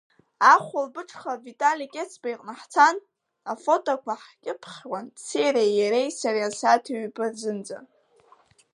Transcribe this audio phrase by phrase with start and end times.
[0.53, 2.95] Ахәылбыҽха Витали Қьецба иҟны ҳцан,
[3.51, 7.77] афотоқәа ҳкьыԥхьуан Циреи, иареи, сареи асааҭ ҩба рзынӡа.